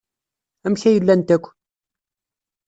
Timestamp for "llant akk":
1.03-1.45